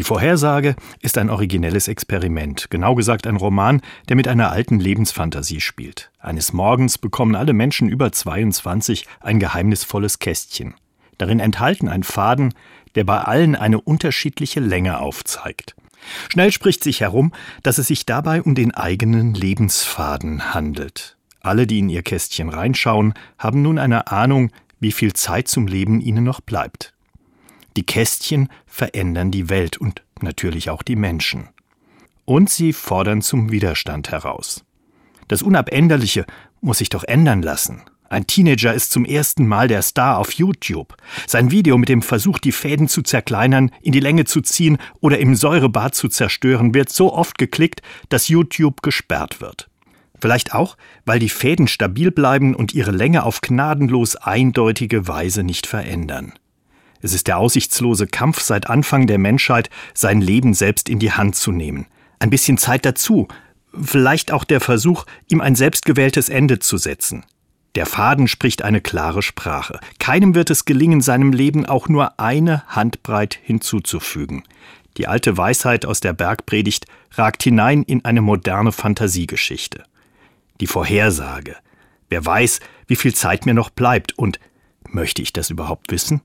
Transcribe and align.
Die 0.00 0.04
Vorhersage 0.04 0.76
ist 1.02 1.18
ein 1.18 1.28
originelles 1.28 1.86
Experiment, 1.86 2.70
genau 2.70 2.94
gesagt 2.94 3.26
ein 3.26 3.36
Roman, 3.36 3.82
der 4.08 4.16
mit 4.16 4.28
einer 4.28 4.50
alten 4.50 4.80
Lebensfantasie 4.80 5.60
spielt. 5.60 6.10
Eines 6.18 6.54
Morgens 6.54 6.96
bekommen 6.96 7.34
alle 7.34 7.52
Menschen 7.52 7.86
über 7.86 8.10
22 8.10 9.04
ein 9.20 9.38
geheimnisvolles 9.38 10.18
Kästchen. 10.18 10.72
Darin 11.18 11.38
enthalten 11.38 11.86
ein 11.90 12.02
Faden, 12.02 12.54
der 12.94 13.04
bei 13.04 13.18
allen 13.18 13.54
eine 13.54 13.78
unterschiedliche 13.78 14.60
Länge 14.60 15.00
aufzeigt. 15.00 15.76
Schnell 16.30 16.50
spricht 16.50 16.82
sich 16.82 17.02
herum, 17.02 17.34
dass 17.62 17.76
es 17.76 17.88
sich 17.88 18.06
dabei 18.06 18.40
um 18.40 18.54
den 18.54 18.72
eigenen 18.72 19.34
Lebensfaden 19.34 20.54
handelt. 20.54 21.18
Alle, 21.42 21.66
die 21.66 21.80
in 21.80 21.90
ihr 21.90 22.02
Kästchen 22.02 22.48
reinschauen, 22.48 23.12
haben 23.36 23.60
nun 23.60 23.78
eine 23.78 24.10
Ahnung, 24.10 24.50
wie 24.78 24.92
viel 24.92 25.12
Zeit 25.12 25.48
zum 25.48 25.66
Leben 25.66 26.00
ihnen 26.00 26.24
noch 26.24 26.40
bleibt. 26.40 26.94
Die 27.76 27.84
Kästchen 27.84 28.48
verändern 28.66 29.30
die 29.30 29.48
Welt 29.48 29.76
und 29.76 30.02
natürlich 30.20 30.70
auch 30.70 30.82
die 30.82 30.96
Menschen. 30.96 31.48
Und 32.24 32.50
sie 32.50 32.72
fordern 32.72 33.22
zum 33.22 33.50
Widerstand 33.50 34.10
heraus. 34.10 34.64
Das 35.28 35.42
Unabänderliche 35.42 36.26
muss 36.60 36.78
sich 36.78 36.88
doch 36.88 37.04
ändern 37.04 37.42
lassen. 37.42 37.82
Ein 38.08 38.26
Teenager 38.26 38.74
ist 38.74 38.90
zum 38.90 39.04
ersten 39.04 39.46
Mal 39.46 39.68
der 39.68 39.82
Star 39.82 40.18
auf 40.18 40.32
YouTube. 40.32 40.96
Sein 41.28 41.52
Video 41.52 41.78
mit 41.78 41.88
dem 41.88 42.02
Versuch, 42.02 42.40
die 42.40 42.50
Fäden 42.50 42.88
zu 42.88 43.02
zerkleinern, 43.02 43.70
in 43.82 43.92
die 43.92 44.00
Länge 44.00 44.24
zu 44.24 44.40
ziehen 44.40 44.78
oder 45.00 45.20
im 45.20 45.36
Säurebad 45.36 45.94
zu 45.94 46.08
zerstören, 46.08 46.74
wird 46.74 46.90
so 46.90 47.12
oft 47.12 47.38
geklickt, 47.38 47.82
dass 48.08 48.26
YouTube 48.26 48.82
gesperrt 48.82 49.40
wird. 49.40 49.70
Vielleicht 50.20 50.54
auch, 50.54 50.76
weil 51.04 51.20
die 51.20 51.28
Fäden 51.28 51.68
stabil 51.68 52.10
bleiben 52.10 52.56
und 52.56 52.74
ihre 52.74 52.90
Länge 52.90 53.22
auf 53.22 53.40
gnadenlos 53.40 54.16
eindeutige 54.16 55.06
Weise 55.06 55.44
nicht 55.44 55.68
verändern. 55.68 56.32
Es 57.02 57.14
ist 57.14 57.26
der 57.26 57.38
aussichtslose 57.38 58.06
Kampf 58.06 58.40
seit 58.40 58.68
Anfang 58.68 59.06
der 59.06 59.18
Menschheit, 59.18 59.70
sein 59.94 60.20
Leben 60.20 60.54
selbst 60.54 60.88
in 60.88 60.98
die 60.98 61.12
Hand 61.12 61.36
zu 61.36 61.52
nehmen. 61.52 61.86
Ein 62.18 62.30
bisschen 62.30 62.58
Zeit 62.58 62.84
dazu, 62.84 63.28
vielleicht 63.80 64.32
auch 64.32 64.44
der 64.44 64.60
Versuch, 64.60 65.06
ihm 65.28 65.40
ein 65.40 65.54
selbstgewähltes 65.54 66.28
Ende 66.28 66.58
zu 66.58 66.76
setzen. 66.76 67.24
Der 67.76 67.86
Faden 67.86 68.26
spricht 68.26 68.62
eine 68.62 68.80
klare 68.80 69.22
Sprache. 69.22 69.78
Keinem 69.98 70.34
wird 70.34 70.50
es 70.50 70.64
gelingen, 70.64 71.00
seinem 71.00 71.32
Leben 71.32 71.66
auch 71.66 71.88
nur 71.88 72.18
eine 72.18 72.66
Handbreit 72.66 73.38
hinzuzufügen. 73.42 74.42
Die 74.96 75.06
alte 75.06 75.36
Weisheit 75.36 75.86
aus 75.86 76.00
der 76.00 76.12
Bergpredigt 76.12 76.86
ragt 77.12 77.44
hinein 77.44 77.84
in 77.84 78.04
eine 78.04 78.22
moderne 78.22 78.72
Fantasiegeschichte. 78.72 79.84
Die 80.60 80.66
Vorhersage. 80.66 81.56
Wer 82.08 82.26
weiß, 82.26 82.58
wie 82.88 82.96
viel 82.96 83.14
Zeit 83.14 83.46
mir 83.46 83.54
noch 83.54 83.70
bleibt 83.70 84.18
und 84.18 84.40
möchte 84.88 85.22
ich 85.22 85.32
das 85.32 85.48
überhaupt 85.48 85.92
wissen? 85.92 86.18